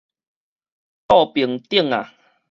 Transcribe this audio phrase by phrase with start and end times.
[1.05, 2.09] 倒爿頂仔